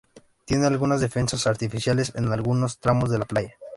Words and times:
Tiene 0.45 0.65
algunas 0.65 0.99
defensas 0.99 1.45
artificiales 1.45 2.11
en 2.15 2.31
algunos 2.31 2.79
tramos 2.79 3.11
de 3.11 3.19
la 3.19 3.25
playa. 3.25 3.53